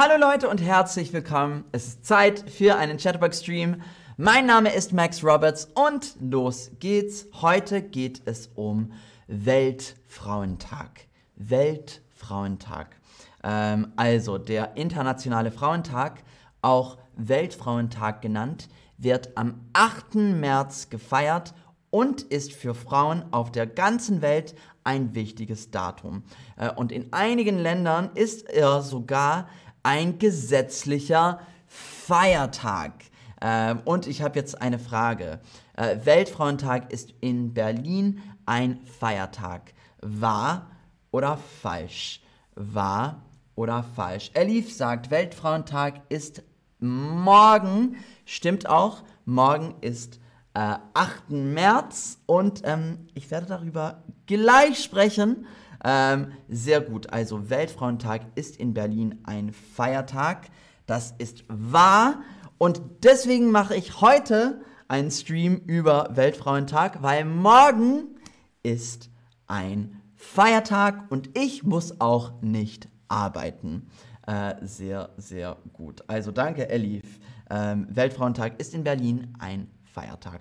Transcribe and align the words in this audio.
Hallo 0.00 0.14
Leute 0.16 0.48
und 0.48 0.62
herzlich 0.62 1.12
willkommen. 1.12 1.64
Es 1.72 1.88
ist 1.88 2.06
Zeit 2.06 2.48
für 2.48 2.76
einen 2.76 2.98
Chatterbox-Stream. 2.98 3.82
Mein 4.16 4.46
Name 4.46 4.72
ist 4.72 4.92
Max 4.92 5.24
Roberts 5.24 5.68
und 5.74 6.14
los 6.20 6.70
geht's. 6.78 7.26
Heute 7.42 7.82
geht 7.82 8.22
es 8.24 8.48
um 8.54 8.92
Weltfrauentag. 9.26 11.08
Weltfrauentag. 11.34 12.94
Ähm, 13.42 13.92
also 13.96 14.38
der 14.38 14.76
Internationale 14.76 15.50
Frauentag, 15.50 16.22
auch 16.62 16.98
Weltfrauentag 17.16 18.22
genannt, 18.22 18.68
wird 18.98 19.36
am 19.36 19.68
8. 19.72 20.14
März 20.14 20.90
gefeiert 20.90 21.54
und 21.90 22.22
ist 22.22 22.52
für 22.52 22.76
Frauen 22.76 23.24
auf 23.32 23.50
der 23.50 23.66
ganzen 23.66 24.22
Welt 24.22 24.54
ein 24.84 25.16
wichtiges 25.16 25.72
Datum. 25.72 26.22
Äh, 26.56 26.70
und 26.70 26.92
in 26.92 27.12
einigen 27.12 27.58
Ländern 27.58 28.10
ist 28.14 28.48
er 28.48 28.82
sogar 28.82 29.48
ein 29.88 30.18
gesetzlicher 30.18 31.40
Feiertag. 31.66 32.92
Ähm, 33.40 33.80
und 33.86 34.06
ich 34.06 34.20
habe 34.20 34.38
jetzt 34.38 34.60
eine 34.60 34.78
Frage. 34.78 35.40
Äh, 35.78 35.96
Weltfrauentag 36.04 36.92
ist 36.92 37.14
in 37.22 37.54
Berlin 37.54 38.20
ein 38.44 38.80
Feiertag. 39.00 39.72
Wahr 40.02 40.70
oder 41.10 41.38
falsch? 41.62 42.20
Wahr 42.54 43.22
oder 43.54 43.82
falsch? 43.82 44.30
Elif 44.34 44.76
sagt, 44.76 45.10
Weltfrauentag 45.10 46.02
ist 46.10 46.42
morgen. 46.80 47.96
Stimmt 48.26 48.68
auch. 48.68 49.04
Morgen 49.24 49.74
ist 49.80 50.20
äh, 50.52 50.76
8. 50.92 51.30
März 51.30 52.18
und 52.26 52.60
ähm, 52.64 53.08
ich 53.14 53.30
werde 53.30 53.46
darüber 53.46 54.02
gleich 54.26 54.82
sprechen. 54.82 55.46
Ähm, 55.84 56.32
sehr 56.48 56.80
gut. 56.80 57.12
Also 57.12 57.50
Weltfrauentag 57.50 58.22
ist 58.34 58.56
in 58.56 58.74
Berlin 58.74 59.20
ein 59.24 59.52
Feiertag. 59.52 60.48
Das 60.86 61.14
ist 61.18 61.44
wahr. 61.48 62.22
Und 62.58 62.80
deswegen 63.02 63.50
mache 63.50 63.76
ich 63.76 64.00
heute 64.00 64.60
einen 64.88 65.10
Stream 65.10 65.56
über 65.66 66.08
Weltfrauentag, 66.14 67.02
weil 67.02 67.24
morgen 67.24 68.16
ist 68.62 69.10
ein 69.46 70.00
Feiertag 70.16 71.10
und 71.10 71.36
ich 71.38 71.62
muss 71.62 72.00
auch 72.00 72.42
nicht 72.42 72.88
arbeiten. 73.06 73.88
Äh, 74.26 74.56
sehr, 74.62 75.10
sehr 75.16 75.56
gut. 75.72 76.02
Also 76.08 76.32
danke, 76.32 76.68
Elif. 76.68 77.20
Ähm, 77.50 77.86
Weltfrauentag 77.90 78.60
ist 78.60 78.74
in 78.74 78.84
Berlin 78.84 79.34
ein 79.38 79.70
Feiertag. 79.84 80.40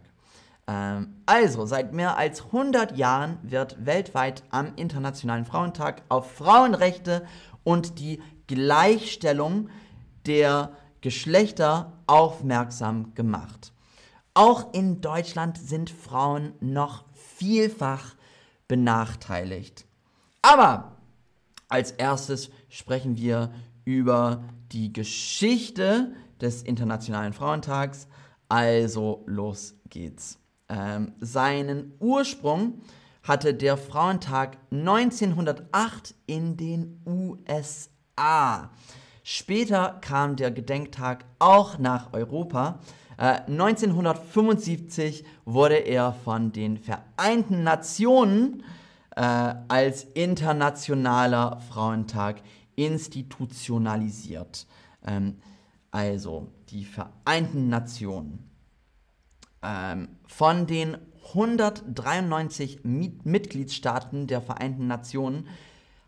Ähm, 0.68 1.16
also, 1.26 1.66
seit 1.66 1.94
mehr 1.94 2.18
als 2.18 2.46
100 2.46 2.98
Jahren 2.98 3.38
wird 3.42 3.86
weltweit 3.86 4.44
am 4.50 4.74
Internationalen 4.76 5.46
Frauentag 5.46 6.04
auf 6.09 6.32
Frauenrechte 6.32 7.26
und 7.64 8.00
die 8.00 8.22
Gleichstellung 8.48 9.70
der 10.26 10.72
Geschlechter 11.02 11.94
aufmerksam 12.06 13.14
gemacht. 13.14 13.72
Auch 14.34 14.74
in 14.74 15.02
Deutschland 15.02 15.58
sind 15.58 15.90
Frauen 15.90 16.54
noch 16.59 17.06
vielfach 17.14 18.16
benachteiligt. 18.68 19.86
Aber 20.42 20.98
als 21.70 21.92
erstes 21.92 22.50
sprechen 22.70 23.18
wir 23.18 23.52
über 23.84 24.44
die 24.72 24.94
Geschichte 24.94 26.14
des 26.40 26.62
Internationalen 26.62 27.34
Frauentags. 27.34 28.08
Also 28.50 29.24
los 29.26 29.76
geht's. 29.90 30.40
Ähm, 30.70 31.14
seinen 31.20 31.94
Ursprung 32.00 32.82
hatte 33.23 33.54
der 33.54 33.78
Frauentag 33.78 34.58
1908 34.72 36.16
in 36.26 36.58
den 36.58 37.02
USA. 37.06 38.70
Später 39.24 39.97
kam 40.02 40.38
der 40.38 40.52
Gedenktag 40.52 41.25
auch 41.40 41.78
nach 41.78 42.14
Europa. 42.14 42.80
Äh, 43.18 43.41
1975 43.47 45.25
wurde 45.46 45.75
er 45.75 46.14
von 46.14 46.52
den 46.52 46.78
Vereinten 46.78 47.64
Nationen 47.64 48.64
äh, 49.16 49.22
als 49.68 50.03
internationaler 50.14 51.59
Frauentag 51.70 52.41
institutionalisiert. 52.75 54.68
Ähm, 55.06 55.38
also 55.91 56.47
die 56.70 56.86
Vereinten 56.86 57.70
Nationen. 57.70 58.47
Ähm, 59.67 60.07
von 60.28 60.66
den 60.66 60.97
193 61.33 62.79
Mitgliedstaaten 62.83 64.28
der 64.28 64.41
Vereinten 64.41 64.88
Nationen 64.88 65.47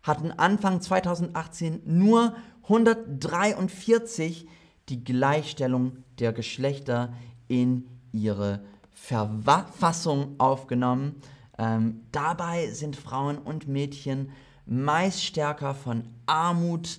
hatten 0.02 0.32
Anfang 0.32 0.80
2018 0.80 1.82
nur 1.84 2.34
143 2.62 4.48
die 4.88 5.04
Gleichstellung 5.04 5.98
der 6.18 6.32
Geschlechter 6.32 7.12
in 7.48 7.86
ihre 8.12 8.64
Verfassung 8.92 10.36
aufgenommen. 10.38 11.16
Ähm, 11.58 12.00
dabei 12.12 12.68
sind 12.68 12.96
Frauen 12.96 13.36
und 13.36 13.68
Mädchen 13.68 14.30
meist 14.64 15.22
stärker 15.22 15.74
von 15.74 16.04
Armut, 16.24 16.98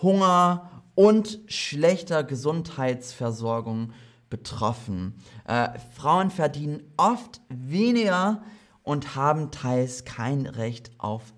Hunger 0.00 0.68
und 0.96 1.38
schlechter 1.46 2.24
Gesundheitsversorgung 2.24 3.92
betroffen. 4.32 5.12
Äh, 5.44 5.78
Frauen 5.94 6.30
verdienen 6.30 6.82
oft 6.96 7.42
weniger 7.50 8.42
und 8.82 9.14
haben 9.14 9.50
teils 9.50 10.06
kein 10.06 10.46
Recht 10.46 10.90
auf 10.96 11.34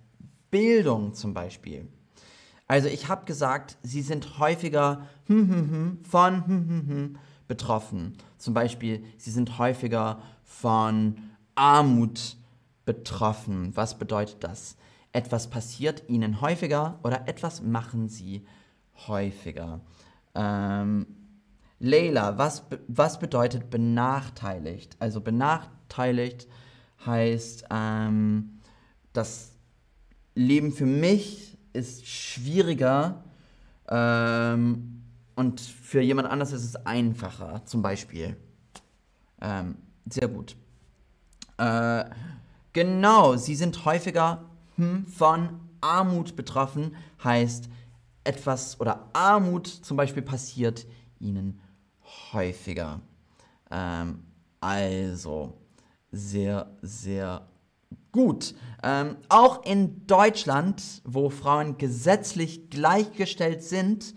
Bildung 0.53 1.13
zum 1.13 1.35
Beispiel. 1.35 1.89
Also 2.69 2.87
ich 2.87 3.09
habe 3.09 3.25
gesagt, 3.25 3.79
sie 3.83 4.01
sind 4.01 4.39
häufiger 4.39 5.09
von 6.09 7.19
betroffen. 7.49 8.17
Zum 8.39 8.55
Beispiel, 8.55 9.05
sie 9.19 9.33
sind 9.33 9.59
häufiger 9.59 10.23
von 10.45 11.17
Armut 11.57 12.37
betroffen. 12.85 13.73
Was 13.75 13.99
bedeutet 13.99 14.45
das? 14.45 14.77
Etwas 15.11 15.51
passiert 15.51 16.09
ihnen 16.09 16.41
häufiger 16.41 17.01
oder 17.03 17.27
etwas 17.27 17.61
machen 17.61 18.09
sie 18.09 18.47
häufiger. 19.09 19.81
Ähm, 20.37 21.24
Leila, 21.79 22.39
was, 22.39 22.65
was 22.89 23.19
bedeutet 23.19 23.71
benachteiligt? 23.71 24.97
Also 24.99 25.21
benachteiligt 25.21 26.49
heißt, 27.05 27.67
ähm, 27.71 28.61
das 29.13 29.53
Leben 30.35 30.73
für 30.73 30.87
mich 30.87 31.59
ist 31.73 32.07
schwieriger 32.07 33.25
ähm, 33.89 35.03
und 35.35 35.61
für 35.61 36.01
jemand 36.01 36.29
anders 36.29 36.53
ist 36.53 36.65
es 36.65 36.77
einfacher, 36.87 37.65
zum 37.65 37.83
Beispiel. 37.83 38.37
Ähm, 39.41 39.77
sehr 40.09 40.29
gut. 40.29 40.57
Äh, 41.59 42.05
genau, 42.73 43.37
sie 43.37 43.55
sind 43.55 43.85
häufiger 43.85 44.45
hm, 44.77 45.07
von 45.07 45.61
Armut 45.81 46.37
betroffen, 46.37 46.97
heißt 47.23 47.69
etwas 48.25 48.81
oder 48.81 49.09
Armut 49.13 49.67
zum 49.67 49.97
Beispiel 49.97 50.23
passiert 50.23 50.87
ihnen 51.21 51.61
häufiger. 52.33 53.01
Ähm, 53.71 54.25
also 54.61 55.55
sehr, 56.11 56.71
sehr 56.83 57.47
gut. 58.13 58.55
Ähm, 58.83 59.17
auch 59.29 59.65
in 59.65 60.07
Deutschland, 60.07 60.83
wo 61.05 61.31
Frauen 61.31 61.79
gesetzlich 61.79 62.71
gleichgestellt 62.71 63.63
sind, 63.63 64.15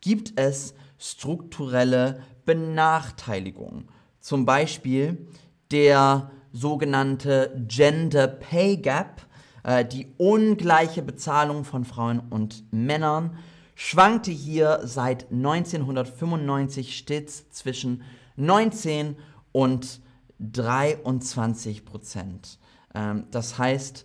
gibt 0.00 0.38
es 0.38 0.74
strukturelle 0.98 2.22
Benachteiligungen. 2.44 3.88
Zum 4.20 4.44
Beispiel 4.44 5.26
der 5.70 6.30
sogenannte 6.52 7.54
Gender 7.68 8.26
Pay 8.26 8.76
Gap, 8.76 9.22
äh, 9.62 9.84
die 9.84 10.08
ungleiche 10.18 11.02
Bezahlung 11.02 11.64
von 11.64 11.84
Frauen 11.84 12.20
und 12.30 12.64
Männern 12.72 13.36
schwankte 13.82 14.30
hier 14.30 14.80
seit 14.84 15.32
1995 15.32 16.98
stets 16.98 17.48
zwischen 17.48 18.02
19 18.36 19.16
und 19.52 20.02
23 20.38 21.86
Prozent. 21.86 22.58
Ähm, 22.94 23.24
das 23.30 23.56
heißt, 23.56 24.04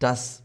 dass 0.00 0.42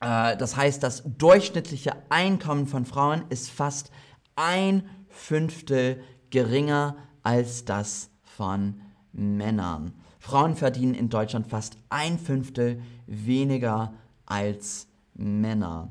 äh, 0.00 0.36
das 0.36 0.56
heißt, 0.56 0.80
das 0.80 1.02
durchschnittliche 1.04 1.96
Einkommen 2.08 2.68
von 2.68 2.86
Frauen 2.86 3.24
ist 3.30 3.50
fast 3.50 3.90
ein 4.36 4.88
Fünftel 5.08 6.04
geringer 6.30 6.96
als 7.24 7.64
das 7.64 8.10
von 8.22 8.80
Männern. 9.12 9.92
Frauen 10.20 10.54
verdienen 10.54 10.94
in 10.94 11.08
Deutschland 11.08 11.48
fast 11.48 11.78
ein 11.88 12.20
Fünftel 12.20 12.80
weniger 13.08 13.92
als 14.24 14.86
Männer. 15.14 15.90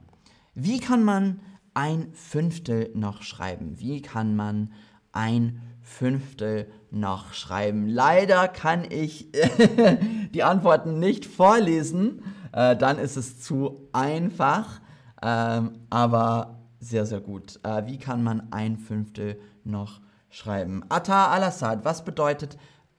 Wie 0.53 0.79
kann 0.79 1.03
man 1.03 1.41
ein 1.75 2.11
Fünftel 2.13 2.89
noch 2.95 3.21
schreiben? 3.21 3.79
Wie 3.79 4.01
kann 4.01 4.35
man 4.35 4.71
ein 5.11 5.61
Fünftel 5.81 6.67
noch 6.89 7.33
schreiben? 7.33 7.87
Leider 7.87 8.47
kann 8.47 8.85
ich 8.89 9.29
die 10.33 10.43
Antworten 10.43 10.99
nicht 10.99 11.25
vorlesen, 11.25 12.23
äh, 12.51 12.75
dann 12.75 12.97
ist 12.97 13.17
es 13.17 13.39
zu 13.41 13.87
einfach. 13.93 14.81
Ähm, 15.21 15.79
aber 15.89 16.59
sehr, 16.79 17.05
sehr 17.05 17.21
gut. 17.21 17.59
Äh, 17.63 17.85
wie 17.85 17.97
kann 17.97 18.23
man 18.23 18.51
ein 18.51 18.77
Fünftel 18.77 19.39
noch 19.63 20.01
schreiben? 20.29 20.83
Atta 20.89 21.31
al-Assad, 21.31 21.85
was 21.85 22.03
bedeutet 22.03 22.57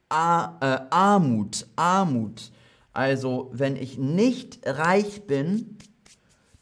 A 0.09 0.57
äh, 0.61 0.81
Armut? 0.91 1.67
Armut. 1.77 2.53
Also, 2.93 3.51
wenn 3.53 3.77
ich 3.77 3.99
nicht 3.99 4.61
reich 4.65 5.27
bin, 5.27 5.79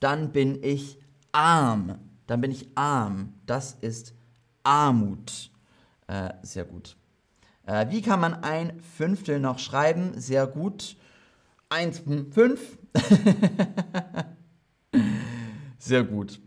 dann 0.00 0.32
bin 0.32 0.62
ich 0.62 0.98
arm. 1.34 1.96
Dann 2.26 2.40
bin 2.40 2.50
ich 2.50 2.68
arm. 2.74 3.34
Das 3.46 3.76
ist 3.80 4.14
Armut. 4.62 5.50
Äh, 6.06 6.30
sehr 6.42 6.64
gut. 6.64 6.96
Äh, 7.66 7.86
wie 7.90 8.02
kann 8.02 8.20
man 8.20 8.34
ein 8.34 8.80
Fünftel 8.80 9.40
noch 9.40 9.58
schreiben? 9.58 10.20
Sehr 10.20 10.46
gut. 10.46 10.96
1, 11.70 12.02
5. 12.30 12.78
Sehr 15.78 16.04
gut. 16.04 16.40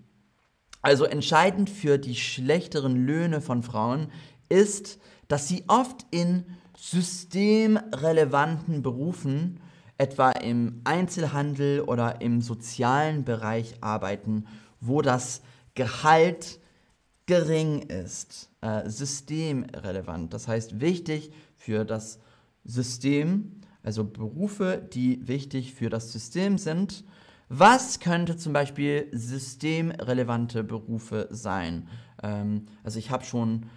Also 0.81 1.05
entscheidend 1.05 1.69
für 1.69 1.97
die 1.97 2.15
schlechteren 2.15 3.05
Löhne 3.05 3.41
von 3.41 3.61
Frauen 3.61 4.07
ist, 4.49 4.99
dass 5.27 5.47
sie 5.47 5.63
oft 5.67 6.05
in 6.11 6.45
systemrelevanten 6.77 8.81
Berufen, 8.81 9.59
etwa 9.97 10.31
im 10.31 10.79
Einzelhandel 10.85 11.81
oder 11.81 12.21
im 12.21 12.41
sozialen 12.41 13.25
Bereich 13.25 13.75
arbeiten, 13.81 14.45
wo 14.79 15.01
das 15.01 15.41
Gehalt 15.77 16.59
gering 17.25 17.83
ist. 17.83 18.49
Äh, 18.61 18.89
systemrelevant, 18.89 20.33
das 20.33 20.47
heißt 20.47 20.81
wichtig 20.81 21.31
für 21.55 21.85
das 21.85 22.19
System, 22.65 23.61
also 23.83 24.03
Berufe, 24.03 24.85
die 24.93 25.25
wichtig 25.27 25.73
für 25.73 25.89
das 25.89 26.11
System 26.11 26.57
sind 26.57 27.05
was 27.49 27.99
könnte 28.01 28.35
zum 28.35 28.51
Beispiel 28.53 29.07
systemrelevante 29.13 30.63
Berufe 30.63 31.27
sein? 31.31 31.87
Ähm, 32.21 32.67
also 32.83 32.99
ich 32.99 33.09
habe 33.09 33.23
schon 33.23 33.67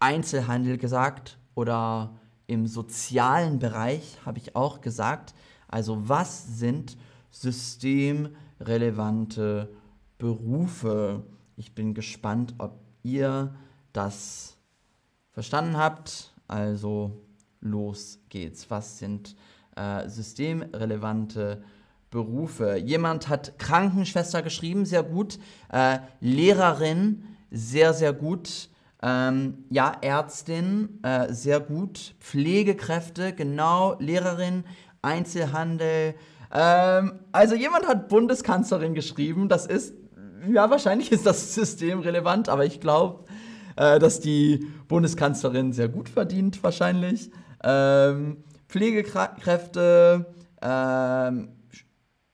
Einzelhandel 0.00 0.76
gesagt 0.78 1.38
oder 1.54 2.18
im 2.46 2.66
sozialen 2.66 3.60
Bereich 3.60 4.18
habe 4.26 4.38
ich 4.38 4.56
auch 4.56 4.80
gesagt. 4.80 5.32
Also 5.68 6.08
was 6.08 6.58
sind 6.58 6.96
systemrelevante 7.30 9.68
Berufe? 10.18 11.22
Ich 11.56 11.74
bin 11.74 11.94
gespannt, 11.94 12.54
ob 12.58 12.80
ihr 13.02 13.54
das 13.92 14.56
verstanden 15.32 15.76
habt. 15.76 16.32
Also 16.48 17.22
los 17.60 18.18
geht's. 18.28 18.70
Was 18.70 18.98
sind 18.98 19.36
äh, 19.76 20.08
systemrelevante 20.08 21.62
Berufe? 22.10 22.76
Jemand 22.76 23.28
hat 23.28 23.58
Krankenschwester 23.58 24.42
geschrieben, 24.42 24.84
sehr 24.84 25.02
gut. 25.02 25.38
Äh, 25.70 25.98
Lehrerin, 26.20 27.24
sehr, 27.50 27.94
sehr 27.94 28.12
gut. 28.12 28.68
Ähm, 29.02 29.64
ja, 29.70 29.96
Ärztin, 30.00 31.00
äh, 31.02 31.32
sehr 31.32 31.60
gut. 31.60 32.14
Pflegekräfte, 32.20 33.32
genau. 33.32 33.96
Lehrerin, 34.00 34.64
Einzelhandel. 35.02 36.14
Ähm, 36.52 37.20
also 37.30 37.54
jemand 37.54 37.86
hat 37.86 38.08
Bundeskanzlerin 38.08 38.94
geschrieben. 38.94 39.48
Das 39.48 39.66
ist, 39.66 39.94
ja, 40.52 40.70
wahrscheinlich 40.70 41.12
ist 41.12 41.26
das 41.26 41.54
systemrelevant, 41.54 42.48
aber 42.48 42.64
ich 42.64 42.80
glaube, 42.80 43.24
äh, 43.76 43.98
dass 43.98 44.20
die 44.20 44.66
Bundeskanzlerin 44.88 45.72
sehr 45.72 45.88
gut 45.88 46.08
verdient, 46.08 46.62
wahrscheinlich. 46.62 47.30
Ähm, 47.62 48.44
Pflegekräfte, 48.68 50.26
ähm, 50.62 51.48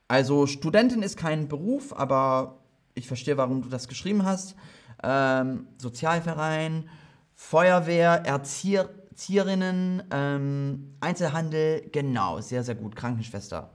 also 0.07 0.47
Studentin 0.47 1.03
ist 1.03 1.17
kein 1.17 1.47
Beruf, 1.47 1.93
aber 1.93 2.63
ich 2.93 3.07
verstehe, 3.07 3.37
warum 3.37 3.61
du 3.61 3.69
das 3.69 3.87
geschrieben 3.87 4.25
hast. 4.25 4.55
Ähm, 5.03 5.67
Sozialverein, 5.77 6.89
Feuerwehr, 7.33 8.23
Erzieher, 8.25 8.89
Erzieherinnen, 9.21 10.01
ähm, 10.11 10.95
Einzelhandel, 10.99 11.87
genau, 11.91 12.41
sehr, 12.41 12.63
sehr 12.63 12.73
gut. 12.73 12.95
Krankenschwester. 12.95 13.69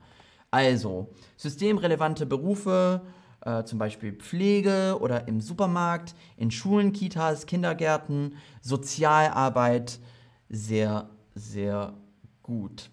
Also, 0.51 1.11
systemrelevante 1.37 2.27
Berufe, 2.27 3.03
äh, 3.47 3.65
zum 3.65 3.79
Beispiel 3.79 4.13
Pflege 4.13 4.99
oder 5.01 5.29
im 5.29 5.41
Supermarkt, 5.41 6.15
in 6.37 6.51
Schulen, 6.51 6.93
Kitas, 6.93 7.47
Kindergärten, 7.47 8.37
Sozialarbeit, 8.61 10.01
sehr, 10.49 11.09
sehr 11.35 11.95
gut. 12.43 12.91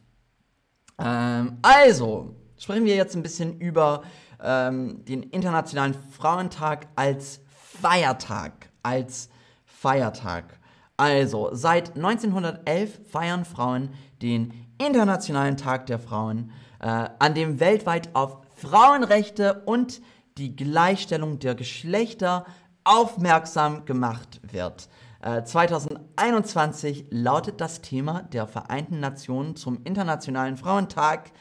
Ähm, 0.99 1.57
also, 1.63 2.35
sprechen 2.57 2.85
wir 2.85 2.95
jetzt 2.95 3.15
ein 3.15 3.23
bisschen 3.23 3.59
über 3.59 4.03
ähm, 4.41 5.03
den 5.05 5.23
Internationalen 5.23 5.95
Frauentag 6.11 6.87
als 6.95 7.41
Feiertag. 7.47 8.69
Als 8.83 9.29
Feiertag. 9.65 10.59
Also, 10.97 11.49
seit 11.53 11.95
1911 11.95 13.09
feiern 13.09 13.45
Frauen 13.45 13.89
den 14.21 14.53
Internationalen 14.77 15.57
Tag 15.57 15.87
der 15.87 15.97
Frauen, 15.97 16.51
äh, 16.79 17.09
an 17.17 17.33
dem 17.33 17.59
weltweit 17.59 18.09
auf 18.13 18.37
Frauenrechte 18.55 19.63
und 19.65 20.01
die 20.37 20.55
Gleichstellung 20.55 21.39
der 21.39 21.55
Geschlechter 21.55 22.45
aufmerksam 22.83 23.85
gemacht 23.85 24.41
wird. 24.43 24.89
2021 25.23 27.03
äh, 27.03 27.15
lautet 27.15 27.61
das 27.61 27.81
Thema 27.81 28.23
der 28.23 28.45
Vereinten 28.45 28.99
Nationen 28.99 29.55
zum 29.55 29.81
Internationalen 29.85 30.57
Frauentag 30.57 31.31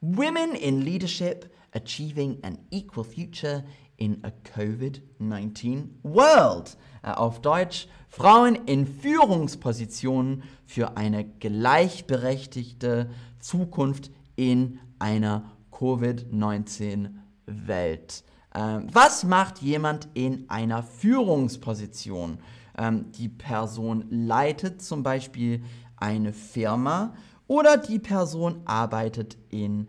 Women 0.00 0.54
in 0.54 0.80
Leadership 0.80 1.50
Achieving 1.72 2.38
an 2.42 2.58
Equal 2.70 3.04
Future 3.04 3.64
in 3.96 4.22
a 4.24 4.32
COVID-19 4.56 5.90
World. 6.02 6.76
Äh, 7.02 7.12
auf 7.12 7.40
Deutsch 7.40 7.86
Frauen 8.08 8.56
in 8.66 8.86
Führungspositionen 8.86 10.42
für 10.66 10.96
eine 10.96 11.24
gleichberechtigte 11.24 13.10
Zukunft 13.38 14.10
in 14.34 14.80
einer 14.98 15.52
Covid-19-Welt. 15.70 17.23
Ähm, 17.46 18.88
was 18.92 19.24
macht 19.24 19.58
jemand 19.58 20.08
in 20.14 20.48
einer 20.48 20.82
Führungsposition? 20.82 22.38
Ähm, 22.76 23.12
die 23.12 23.28
Person 23.28 24.06
leitet 24.10 24.82
zum 24.82 25.02
Beispiel 25.02 25.62
eine 25.96 26.32
Firma 26.32 27.14
oder 27.46 27.76
die 27.76 27.98
Person 27.98 28.62
arbeitet 28.64 29.36
in 29.50 29.88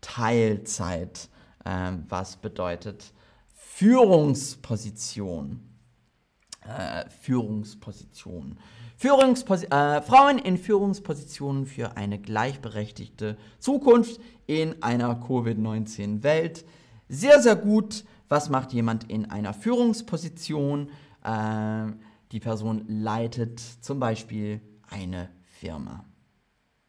Teilzeit, 0.00 1.28
ähm, 1.64 2.04
was 2.08 2.36
bedeutet 2.36 3.12
Führungsposition. 3.54 5.60
Äh, 6.62 7.08
Führungsposition. 7.08 8.58
Führungsposi 8.96 9.66
äh, 9.66 10.02
Frauen 10.02 10.38
in 10.38 10.58
Führungspositionen 10.58 11.64
für 11.64 11.96
eine 11.96 12.18
gleichberechtigte 12.18 13.38
Zukunft 13.58 14.20
in 14.46 14.82
einer 14.82 15.14
Covid-19-Welt. 15.14 16.66
Sehr, 17.12 17.42
sehr 17.42 17.56
gut. 17.56 18.04
Was 18.28 18.50
macht 18.50 18.72
jemand 18.72 19.10
in 19.10 19.28
einer 19.28 19.52
Führungsposition? 19.52 20.90
Äh, 21.24 21.86
die 22.30 22.38
Person 22.38 22.84
leitet 22.86 23.58
zum 23.58 23.98
Beispiel 23.98 24.60
eine 24.88 25.28
Firma. 25.58 26.04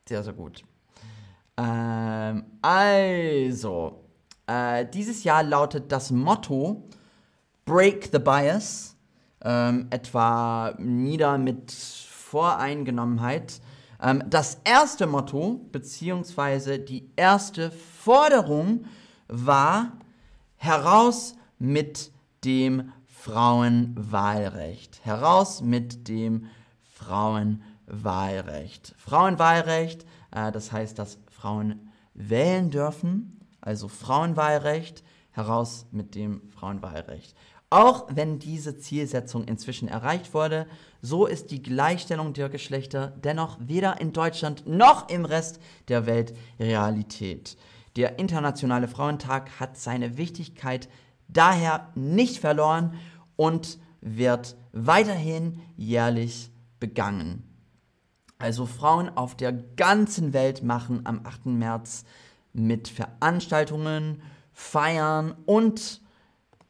Sehr, 0.08 0.24
sehr 0.24 0.34
gut. 0.34 0.64
Ähm, 1.58 2.44
also, 2.62 4.04
äh, 4.46 4.86
dieses 4.94 5.24
Jahr 5.24 5.42
lautet 5.42 5.92
das 5.92 6.12
Motto 6.12 6.88
Break 7.66 8.10
the 8.12 8.20
Bias, 8.20 8.96
ähm, 9.44 9.88
etwa 9.90 10.76
nieder 10.78 11.40
mit 11.40 11.72
Voreingenommenheit. 11.72 13.60
Ähm, 14.00 14.24
das 14.30 14.60
erste 14.66 15.08
Motto, 15.08 15.62
beziehungsweise 15.72 16.78
die 16.78 17.10
erste 17.16 17.72
Forderung 17.72 18.86
war 19.28 19.94
heraus 20.62 21.36
mit 21.60 22.12
dem 22.46 22.92
Frauenwahlrecht. 23.06 25.04
Heraus 25.04 25.62
mit 25.62 26.08
dem 26.08 26.46
Frauenwahlrecht. 26.84 27.72
Wahlrecht. 27.92 28.96
Frauenwahlrecht, 28.98 30.06
äh, 30.32 30.52
das 30.52 30.72
heißt, 30.72 30.98
dass 30.98 31.20
Frauen 31.30 31.90
wählen 32.14 32.70
dürfen, 32.70 33.40
also 33.60 33.88
Frauenwahlrecht, 33.88 35.04
heraus 35.32 35.86
mit 35.92 36.16
dem 36.16 36.50
Frauenwahlrecht. 36.50 37.36
Auch 37.70 38.08
wenn 38.10 38.40
diese 38.40 38.78
Zielsetzung 38.78 39.46
inzwischen 39.46 39.88
erreicht 39.88 40.34
wurde, 40.34 40.68
so 41.02 41.26
ist 41.26 41.52
die 41.52 41.62
Gleichstellung 41.62 42.34
der 42.34 42.50
Geschlechter 42.50 43.14
dennoch 43.24 43.58
weder 43.62 44.02
in 44.02 44.12
Deutschland 44.12 44.68
noch 44.68 45.10
im 45.10 45.24
Rest 45.24 45.60
der 45.88 46.06
Welt 46.06 46.34
Realität. 46.60 47.58
Der 47.96 48.20
Internationale 48.20 48.88
Frauentag 48.88 49.60
hat 49.60 49.78
seine 49.78 50.18
Wichtigkeit 50.18 50.90
daher 51.28 51.92
nicht 51.96 52.38
verloren 52.38 52.96
und 53.36 53.80
wird 54.02 54.56
weiterhin 54.72 55.60
jährlich 55.76 56.52
begangen. 56.80 57.44
Also 58.38 58.66
Frauen 58.66 59.10
auf 59.10 59.36
der 59.36 59.54
ganzen 59.54 60.34
Welt 60.34 60.64
machen 60.64 61.02
am 61.06 61.22
8. 61.26 61.48
März 61.48 62.06
mit 62.54 62.88
Veranstaltungen, 62.88 64.22
Feiern 64.52 65.36
und 65.46 66.02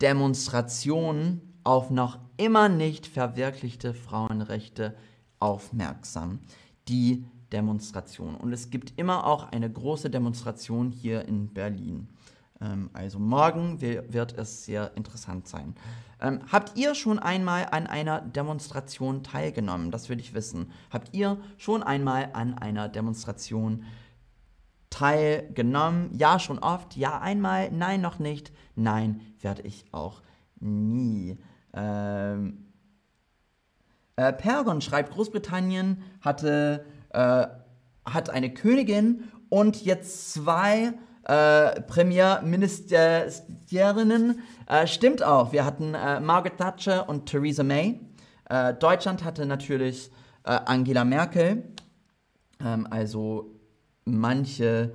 Demonstrationen 0.02 1.60
auf 1.64 1.90
noch 1.90 2.20
immer 2.38 2.70
nicht 2.70 3.08
verwirklichte 3.08 3.94
Frauenrechte 3.94 4.96
aufmerksam. 5.40 6.40
Die 6.88 7.26
Demonstration. 7.52 8.36
Und 8.36 8.54
es 8.54 8.70
gibt 8.70 8.94
immer 8.98 9.26
auch 9.26 9.52
eine 9.52 9.70
große 9.70 10.10
Demonstration 10.10 10.92
hier 10.92 11.28
in 11.28 11.54
Berlin. 11.54 12.08
Ähm, 12.62 12.90
also 12.94 13.20
morgen 13.20 13.82
wird 13.82 14.38
es 14.38 14.66
sehr 14.66 14.96
interessant 14.96 15.48
sein. 15.48 15.76
Ähm, 16.22 16.42
habt 16.52 16.78
ihr 16.78 16.94
schon 16.94 17.20
einmal 17.20 17.68
an 17.72 17.88
einer 17.88 18.22
Demonstration 18.22 19.24
teilgenommen? 19.24 19.92
Das 19.92 20.08
würde 20.08 20.22
ich 20.22 20.34
wissen. 20.34 20.72
Habt 20.92 21.14
ihr 21.14 21.38
schon 21.58 21.84
einmal 21.84 22.30
an 22.34 22.54
einer 22.54 22.88
Demonstration 22.90 23.84
teilgenommen? 24.90 26.12
Ja, 26.14 26.38
schon 26.38 26.60
oft. 26.60 26.96
Ja, 26.96 27.20
einmal. 27.20 27.72
Nein, 27.72 28.02
noch 28.02 28.20
nicht. 28.20 28.52
Nein, 28.76 29.22
werde 29.42 29.64
ich 29.64 29.86
auch 29.92 30.22
nie. 30.60 31.38
Ähm, 31.74 32.68
äh, 34.16 34.32
Pergon 34.34 34.82
schreibt, 34.82 35.14
Großbritannien 35.14 36.04
hatte, 36.22 36.86
äh, 37.14 37.48
hat 38.06 38.30
eine 38.30 38.54
Königin 38.54 39.24
und 39.50 39.84
jetzt 39.84 40.34
zwei 40.34 40.94
äh, 41.24 41.82
Premierministerinnen. 41.82 44.40
Äh, 44.68 44.88
stimmt 44.88 45.22
auch, 45.24 45.52
wir 45.52 45.66
hatten 45.66 45.94
äh, 45.94 46.20
Margaret 46.20 46.58
Thatcher 46.58 47.08
und 47.08 47.28
Theresa 47.28 47.62
May. 47.64 48.00
Äh, 48.50 48.74
Deutschland 48.74 49.24
hatte 49.24 49.46
natürlich 49.46 50.10
Angela 50.44 51.06
Merkel. 51.06 51.66
Ähm, 52.60 52.88
also 52.90 53.52
manche 54.06 54.92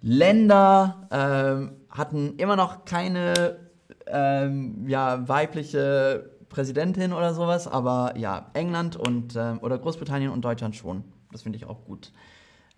Länder 0.00 1.08
ähm, 1.10 1.72
hatten 1.90 2.36
immer 2.36 2.54
noch 2.56 2.84
keine 2.84 3.58
ähm, 4.06 4.84
ja, 4.86 5.28
weibliche 5.28 6.30
Präsidentin 6.48 7.12
oder 7.12 7.34
sowas, 7.34 7.66
aber 7.66 8.14
ja, 8.16 8.50
England 8.54 8.94
und 8.96 9.34
ähm, 9.36 9.58
oder 9.60 9.78
Großbritannien 9.78 10.30
und 10.30 10.44
Deutschland 10.44 10.76
schon. 10.76 11.02
Das 11.34 11.42
finde 11.42 11.56
ich 11.56 11.66
auch 11.66 11.84
gut. 11.84 12.12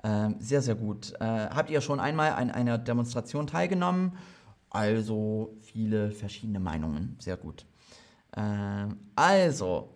Ähm, 0.02 0.36
sehr, 0.38 0.62
sehr 0.62 0.76
gut. 0.76 1.12
Äh, 1.20 1.24
habt 1.24 1.68
ihr 1.68 1.82
schon 1.82 2.00
einmal 2.00 2.32
an 2.32 2.50
einer 2.50 2.78
Demonstration 2.78 3.46
teilgenommen? 3.46 4.16
Also 4.70 5.58
viele 5.60 6.10
verschiedene 6.10 6.58
Meinungen. 6.58 7.16
Sehr 7.18 7.36
gut. 7.36 7.66
Ähm, 8.34 8.96
also, 9.14 9.94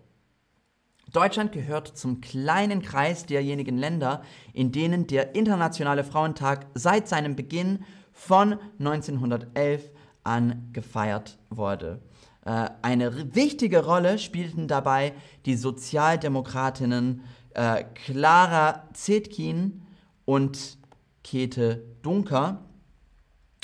Deutschland 1.10 1.52
gehört 1.52 1.88
zum 1.96 2.20
kleinen 2.20 2.82
Kreis 2.82 3.24
derjenigen 3.24 3.78
Länder, 3.78 4.22
in 4.52 4.72
denen 4.72 5.06
der 5.06 5.34
Internationale 5.34 6.04
Frauentag 6.04 6.66
seit 6.74 7.08
seinem 7.08 7.36
Beginn 7.36 7.84
von 8.12 8.58
1911 8.78 9.90
an 10.22 10.68
gefeiert 10.74 11.38
wurde. 11.48 12.02
Äh, 12.44 12.68
eine 12.82 13.34
wichtige 13.34 13.86
Rolle 13.86 14.18
spielten 14.18 14.68
dabei 14.68 15.14
die 15.46 15.56
Sozialdemokratinnen 15.56 17.20
äh, 17.20 17.39
Clara 17.52 18.88
Zetkin 18.92 19.82
und 20.24 20.78
Käthe 21.24 21.82
Dunker, 22.02 22.64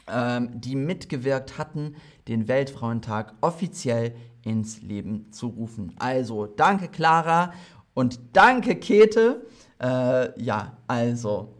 ähm, 0.08 0.60
die 0.60 0.76
mitgewirkt 0.76 1.58
hatten, 1.58 1.96
den 2.28 2.48
Weltfrauentag 2.48 3.34
offiziell 3.40 4.14
ins 4.42 4.82
Leben 4.82 5.32
zu 5.32 5.48
rufen. 5.48 5.94
Also 5.98 6.46
danke 6.46 6.88
Clara 6.88 7.52
und 7.94 8.20
danke 8.32 8.76
Käthe. 8.76 9.46
Äh, 9.80 10.40
ja, 10.40 10.76
also 10.86 11.56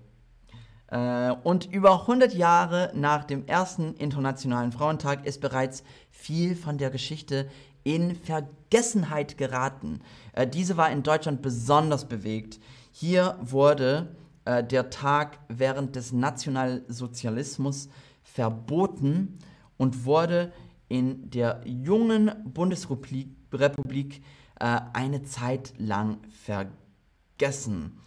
äh, 0.88 1.33
und 1.42 1.73
über 1.73 2.02
100 2.02 2.35
Jahre 2.35 2.92
nach 2.95 3.25
dem 3.25 3.47
ersten 3.47 3.95
Internationalen 3.95 4.73
Frauentag 4.73 5.26
ist 5.26 5.40
bereits 5.40 5.83
viel 6.11 6.54
von 6.54 6.78
der 6.78 6.90
Geschichte 6.90 7.49
in 7.87 8.16
Vergessenheit 8.16 9.38
geraten. 9.38 10.00
Äh, 10.33 10.49
diese 10.49 10.76
war 10.76 10.90
in 10.90 11.05
Deutschland 11.05 11.40
besonders 11.40 12.09
bewegt. 12.09 12.59
Hier 12.90 13.38
wurde 13.40 14.16
äh, 14.45 14.64
der 14.64 14.90
Tag 14.90 15.38
während 15.49 15.95
des 15.95 16.12
Nationalsozialismus 16.12 17.88
verboten 18.25 19.38
und 19.76 20.05
wurde 20.05 20.52
in 20.88 21.31
der 21.31 21.61
jungen 21.64 22.31
Bundesrepublik 22.45 23.28
Republik, 23.52 24.23
eine 24.59 25.23
Zeit 25.23 25.75
lang 25.76 26.16
vergessen. 26.31 27.99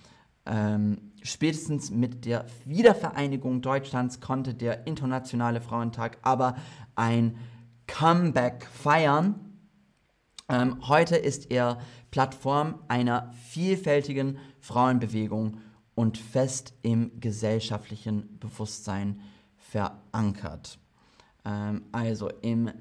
Ähm, 0.48 1.12
spätestens 1.22 1.92
mit 1.92 2.26
der 2.26 2.48
Wiedervereinigung 2.66 3.62
Deutschlands 3.62 4.20
konnte 4.20 4.56
der 4.56 4.88
Internationale 4.88 5.62
Frauentag 5.62 6.18
aber 6.24 6.56
ein 6.96 7.38
Comeback 7.86 8.66
feiern. 8.66 9.49
Ähm, 10.50 10.78
heute 10.88 11.16
ist 11.16 11.52
er 11.52 11.78
Plattform 12.10 12.80
einer 12.88 13.32
vielfältigen 13.50 14.40
Frauenbewegung 14.60 15.60
und 15.94 16.18
fest 16.18 16.74
im 16.82 17.20
gesellschaftlichen 17.20 18.40
Bewusstsein 18.40 19.22
verankert. 19.58 20.80
Ähm, 21.46 21.84
also 21.92 22.30
im 22.42 22.72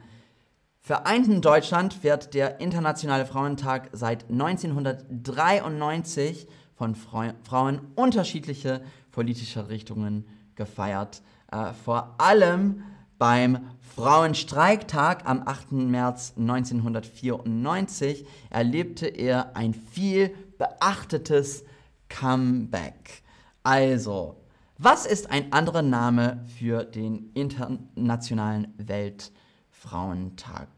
vereinten 0.80 1.42
Deutschland 1.42 2.02
wird 2.02 2.32
der 2.32 2.58
Internationale 2.60 3.26
Frauentag 3.26 3.90
seit 3.92 4.30
1993 4.30 6.46
von 6.74 6.94
Frauen 6.94 7.80
unterschiedliche 7.96 8.80
politische 9.10 9.68
Richtungen 9.68 10.26
gefeiert. 10.54 11.20
Äh, 11.52 11.74
vor 11.84 12.14
allem 12.18 12.82
beim 13.18 13.70
Frauenstreiktag 13.96 15.28
am 15.28 15.42
8. 15.46 15.72
März 15.72 16.34
1994 16.36 18.24
erlebte 18.48 19.06
er 19.06 19.56
ein 19.56 19.74
viel 19.74 20.34
beachtetes 20.56 21.64
Comeback. 22.08 23.22
Also, 23.64 24.36
was 24.78 25.04
ist 25.04 25.30
ein 25.30 25.52
anderer 25.52 25.82
Name 25.82 26.44
für 26.58 26.84
den 26.84 27.32
Internationalen 27.34 28.72
Weltfrauentag? 28.78 30.68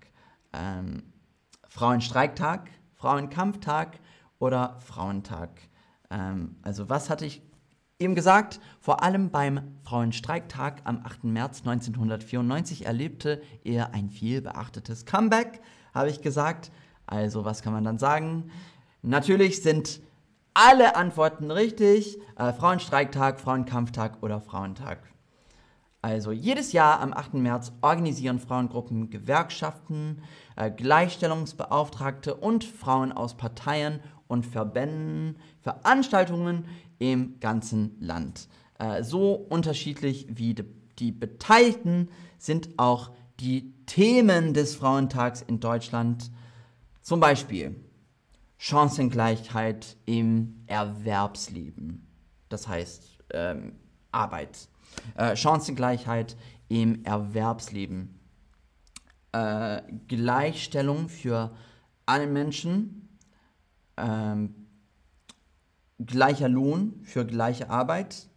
Ähm, 0.54 1.12
Frauenstreiktag, 1.68 2.70
Frauenkampftag 2.94 4.00
oder 4.38 4.78
Frauentag? 4.80 5.50
Ähm, 6.10 6.56
also 6.62 6.88
was 6.88 7.10
hatte 7.10 7.26
ich 7.26 7.42
eben 8.00 8.14
gesagt? 8.14 8.60
Vor 8.80 9.02
allem 9.02 9.30
beim 9.30 9.60
Frauenstreiktag 9.84 10.80
am 10.84 11.02
8. 11.04 11.24
März 11.24 11.60
1994 11.60 12.86
erlebte 12.86 13.42
er 13.62 13.94
ein 13.94 14.10
viel 14.10 14.40
beachtetes 14.40 15.04
Comeback, 15.04 15.60
habe 15.94 16.08
ich 16.08 16.22
gesagt. 16.22 16.72
Also 17.06 17.44
was 17.44 17.62
kann 17.62 17.72
man 17.72 17.84
dann 17.84 17.98
sagen? 17.98 18.50
Natürlich 19.02 19.62
sind 19.62 20.00
alle 20.54 20.96
Antworten 20.96 21.50
richtig. 21.50 22.18
Äh, 22.36 22.52
Frauenstreiktag, 22.52 23.40
Frauenkampftag 23.40 24.22
oder 24.22 24.40
Frauentag. 24.40 24.98
Also 26.02 26.32
jedes 26.32 26.72
Jahr 26.72 27.00
am 27.00 27.12
8. 27.12 27.34
März 27.34 27.72
organisieren 27.82 28.38
Frauengruppen, 28.38 29.10
Gewerkschaften, 29.10 30.22
äh, 30.56 30.70
Gleichstellungsbeauftragte 30.70 32.34
und 32.34 32.64
Frauen 32.64 33.12
aus 33.12 33.36
Parteien 33.36 34.00
und 34.26 34.46
Verbänden 34.46 35.36
Veranstaltungen 35.60 36.64
im 36.98 37.38
ganzen 37.40 37.96
Land. 38.00 38.48
Äh, 38.78 39.02
so 39.02 39.34
unterschiedlich 39.34 40.26
wie 40.30 40.54
die, 40.54 40.64
die 40.98 41.12
Beteiligten 41.12 42.08
sind 42.38 42.70
auch 42.78 43.10
die 43.40 43.74
Themen 43.84 44.54
des 44.54 44.76
Frauentags 44.76 45.42
in 45.42 45.60
Deutschland. 45.60 46.30
Zum 47.02 47.20
Beispiel 47.20 47.76
Chancengleichheit 48.56 49.96
im 50.06 50.62
Erwerbsleben, 50.66 52.06
das 52.48 52.68
heißt 52.68 53.18
ähm, 53.32 53.72
Arbeit. 54.12 54.69
Äh, 55.14 55.36
Chancengleichheit 55.36 56.36
im 56.68 57.04
Erwerbsleben. 57.04 58.18
Äh, 59.32 59.82
Gleichstellung 60.08 61.08
für 61.08 61.54
alle 62.06 62.26
Menschen. 62.26 63.08
Ähm, 63.96 64.54
gleicher 65.98 66.48
Lohn 66.48 67.00
für 67.02 67.24
gleiche 67.24 67.68
Arbeit, 67.70 68.28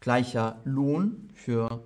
gleicher 0.00 0.60
Lohn 0.64 1.28
für 1.34 1.84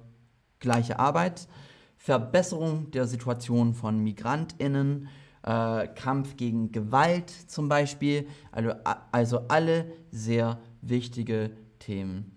gleiche 0.61 0.99
Arbeit, 0.99 1.49
Verbesserung 1.97 2.91
der 2.91 3.07
Situation 3.07 3.75
von 3.75 3.99
Migrantinnen, 3.99 5.09
äh, 5.43 5.89
Kampf 5.89 6.37
gegen 6.37 6.71
Gewalt 6.71 7.31
zum 7.31 7.69
Beispiel, 7.69 8.29
also, 8.53 8.73
also 9.11 9.41
alle 9.49 9.91
sehr 10.11 10.61
wichtige 10.81 11.51
Themen. 11.79 12.31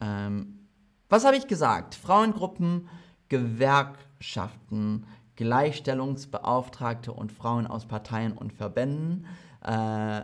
Ähm, 0.00 0.63
was 1.08 1.24
habe 1.24 1.36
ich 1.36 1.46
gesagt? 1.46 1.94
Frauengruppen, 1.94 2.88
Gewerkschaften, 3.28 5.06
Gleichstellungsbeauftragte 5.36 7.12
und 7.12 7.32
Frauen 7.32 7.66
aus 7.66 7.86
Parteien 7.86 8.32
und 8.32 8.52
Verbänden 8.52 9.26
äh, 9.64 10.22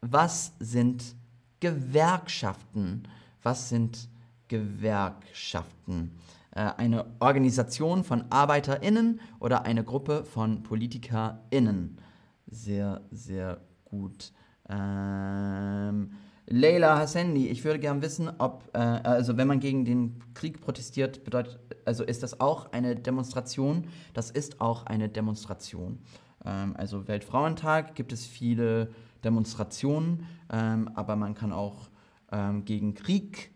was 0.00 0.52
sind 0.60 1.16
Gewerkschaften? 1.60 3.02
Was 3.42 3.68
sind 3.68 4.08
Gewerkschaften? 4.46 6.16
Äh, 6.52 6.70
eine 6.76 7.06
Organisation 7.18 8.04
von 8.04 8.24
ArbeiterInnen 8.30 9.20
oder 9.40 9.64
eine 9.64 9.82
Gruppe 9.84 10.24
von 10.24 10.62
PolitikerInnen. 10.62 11.98
Sehr, 12.46 13.02
sehr 13.10 13.60
gut. 13.84 14.32
Ähm, 14.68 16.12
Leila 16.50 16.98
Hassendi, 16.98 17.48
ich 17.48 17.64
würde 17.64 17.78
gerne 17.78 18.00
wissen, 18.00 18.30
ob, 18.38 18.70
äh, 18.72 18.78
also 18.78 19.36
wenn 19.36 19.46
man 19.46 19.60
gegen 19.60 19.84
den 19.84 20.22
Krieg 20.32 20.60
protestiert, 20.62 21.22
bedeutet, 21.24 21.58
also 21.84 22.04
ist 22.04 22.22
das 22.22 22.40
auch 22.40 22.72
eine 22.72 22.96
Demonstration? 22.96 23.86
Das 24.14 24.30
ist 24.30 24.60
auch 24.60 24.86
eine 24.86 25.10
Demonstration. 25.10 25.98
Ähm, 26.44 26.74
also 26.78 27.06
Weltfrauentag 27.06 27.94
gibt 27.94 28.12
es 28.12 28.26
viele 28.26 28.88
Demonstrationen, 29.24 30.26
ähm, 30.50 30.90
aber 30.94 31.16
man 31.16 31.34
kann 31.34 31.52
auch 31.52 31.90
ähm, 32.32 32.64
gegen 32.64 32.94
Krieg 32.94 33.52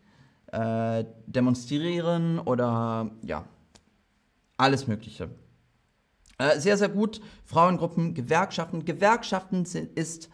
äh, 0.48 1.04
demonstrieren 1.26 2.40
oder 2.40 3.10
ja, 3.22 3.46
alles 4.58 4.86
Mögliche. 4.86 5.30
Äh, 6.36 6.60
sehr, 6.60 6.76
sehr 6.76 6.90
gut. 6.90 7.22
Frauengruppen, 7.46 8.12
Gewerkschaften. 8.12 8.84
Gewerkschaften 8.84 9.64
sind, 9.64 9.96
ist, 9.96 10.28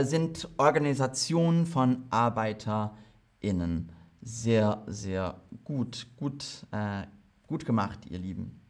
sind 0.00 0.48
Organisationen 0.56 1.66
von 1.66 2.04
ArbeiterInnen. 2.10 3.92
Sehr, 4.22 4.82
sehr 4.86 5.40
gut. 5.64 6.06
Gut, 6.16 6.66
äh, 6.70 7.02
gut 7.46 7.66
gemacht, 7.66 8.00
ihr 8.08 8.18
Lieben. 8.18 8.60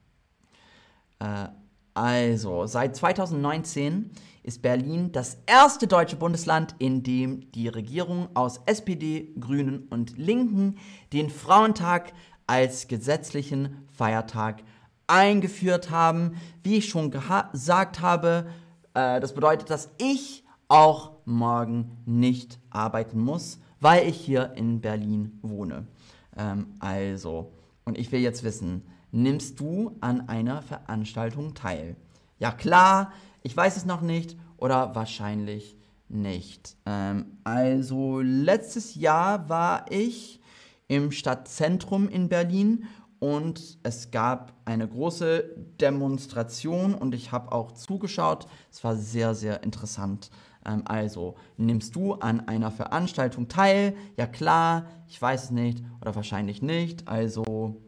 Äh, 1.18 1.48
also, 1.94 2.66
seit 2.66 2.96
2019 2.96 4.10
ist 4.42 4.62
Berlin 4.62 5.12
das 5.12 5.38
erste 5.46 5.86
deutsche 5.86 6.16
Bundesland, 6.16 6.74
in 6.78 7.02
dem 7.02 7.52
die 7.52 7.68
Regierung 7.68 8.28
aus 8.34 8.60
SPD, 8.64 9.32
Grünen 9.38 9.86
und 9.88 10.16
Linken 10.16 10.78
den 11.12 11.28
Frauentag 11.28 12.12
als 12.46 12.88
gesetzlichen 12.88 13.86
Feiertag 13.92 14.62
eingeführt 15.06 15.90
haben. 15.90 16.36
Wie 16.62 16.78
ich 16.78 16.88
schon 16.88 17.10
gesagt 17.10 18.00
habe, 18.00 18.46
äh, 18.94 19.20
das 19.20 19.34
bedeutet, 19.34 19.68
dass 19.68 19.90
ich 19.98 20.44
auch 20.72 21.12
morgen 21.26 21.98
nicht 22.06 22.58
arbeiten 22.70 23.20
muss, 23.20 23.58
weil 23.78 24.08
ich 24.08 24.16
hier 24.16 24.54
in 24.54 24.80
Berlin 24.80 25.38
wohne. 25.42 25.86
Ähm, 26.34 26.68
also, 26.78 27.52
und 27.84 27.98
ich 27.98 28.10
will 28.10 28.20
jetzt 28.20 28.42
wissen, 28.42 28.82
nimmst 29.10 29.60
du 29.60 29.98
an 30.00 30.30
einer 30.30 30.62
Veranstaltung 30.62 31.52
teil? 31.52 31.96
Ja 32.38 32.52
klar, 32.52 33.12
ich 33.42 33.54
weiß 33.54 33.76
es 33.76 33.84
noch 33.84 34.00
nicht 34.00 34.38
oder 34.56 34.94
wahrscheinlich 34.94 35.76
nicht. 36.08 36.74
Ähm, 36.86 37.36
also 37.44 38.20
letztes 38.22 38.94
Jahr 38.94 39.50
war 39.50 39.84
ich 39.90 40.40
im 40.88 41.12
Stadtzentrum 41.12 42.08
in 42.08 42.30
Berlin 42.30 42.86
und 43.18 43.78
es 43.82 44.10
gab 44.10 44.54
eine 44.64 44.88
große 44.88 45.54
Demonstration 45.80 46.94
und 46.94 47.14
ich 47.14 47.30
habe 47.30 47.52
auch 47.52 47.72
zugeschaut. 47.72 48.46
Es 48.70 48.82
war 48.82 48.96
sehr, 48.96 49.34
sehr 49.34 49.62
interessant. 49.62 50.30
Ähm, 50.64 50.82
also, 50.86 51.36
nimmst 51.56 51.94
du 51.96 52.14
an 52.14 52.48
einer 52.48 52.70
Veranstaltung 52.70 53.48
teil? 53.48 53.96
Ja 54.16 54.26
klar, 54.26 54.86
ich 55.08 55.20
weiß 55.20 55.44
es 55.44 55.50
nicht 55.50 55.82
oder 56.00 56.14
wahrscheinlich 56.14 56.62
nicht. 56.62 57.08
Also, 57.08 57.80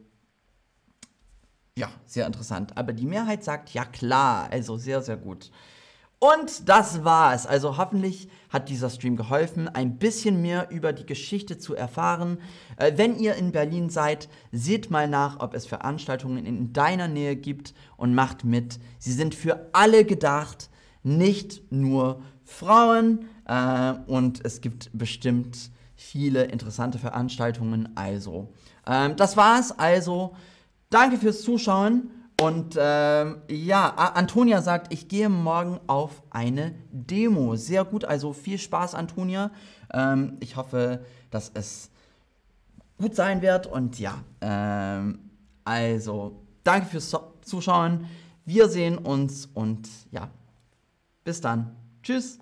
ja, 1.77 1.89
sehr 2.05 2.25
interessant. 2.25 2.77
Aber 2.77 2.93
die 2.93 3.05
Mehrheit 3.05 3.43
sagt 3.43 3.73
ja 3.73 3.83
klar, 3.85 4.47
also 4.51 4.77
sehr, 4.77 5.01
sehr 5.01 5.17
gut. 5.17 5.51
Und 6.19 6.69
das 6.69 7.03
war's. 7.03 7.45
Also 7.45 7.77
hoffentlich 7.77 8.29
hat 8.49 8.69
dieser 8.69 8.89
Stream 8.89 9.17
geholfen, 9.17 9.67
ein 9.67 9.97
bisschen 9.97 10.41
mehr 10.41 10.71
über 10.71 10.93
die 10.93 11.05
Geschichte 11.05 11.57
zu 11.57 11.75
erfahren. 11.75 12.39
Äh, 12.77 12.93
wenn 12.95 13.19
ihr 13.19 13.35
in 13.35 13.51
Berlin 13.51 13.89
seid, 13.89 14.29
seht 14.51 14.89
mal 14.89 15.09
nach, 15.09 15.39
ob 15.39 15.53
es 15.53 15.65
Veranstaltungen 15.65 16.45
in 16.45 16.71
deiner 16.71 17.09
Nähe 17.09 17.35
gibt 17.35 17.73
und 17.97 18.15
macht 18.15 18.45
mit. 18.45 18.79
Sie 18.97 19.11
sind 19.11 19.35
für 19.35 19.69
alle 19.73 20.05
gedacht, 20.05 20.69
nicht 21.03 21.71
nur 21.71 22.21
Frauen. 22.45 23.27
Äh, 23.45 23.93
und 24.07 24.45
es 24.45 24.61
gibt 24.61 24.89
bestimmt 24.93 25.71
viele 25.95 26.45
interessante 26.45 26.99
Veranstaltungen. 26.99 27.89
Also, 27.95 28.53
ähm, 28.87 29.15
das 29.17 29.35
war's. 29.35 29.77
Also, 29.77 30.35
Danke 30.89 31.17
fürs 31.17 31.41
Zuschauen. 31.41 32.09
Und 32.41 32.77
ähm, 32.77 33.41
ja, 33.49 33.89
Antonia 33.89 34.61
sagt, 34.61 34.93
ich 34.93 35.07
gehe 35.07 35.27
morgen 35.27 35.79
auf 35.87 36.23
eine 36.29 36.73
Demo. 36.91 37.55
Sehr 37.55 37.85
gut, 37.85 38.05
also 38.05 38.33
viel 38.33 38.57
Spaß, 38.57 38.93
Antonia. 38.93 39.51
Ähm, 39.93 40.37
ich 40.41 40.55
hoffe, 40.55 41.03
dass 41.31 41.51
es 41.53 41.89
gut 42.97 43.15
sein 43.15 43.41
wird. 43.41 43.67
Und 43.67 43.99
ja, 43.99 44.15
ähm, 44.41 45.19
also 45.63 46.43
danke 46.63 46.87
fürs 46.87 47.13
Zuschauen. 47.41 48.05
Wir 48.45 48.69
sehen 48.69 48.97
uns 48.97 49.47
und 49.53 49.89
ja, 50.11 50.29
bis 51.23 51.41
dann. 51.41 51.75
Tschüss. 52.05 52.37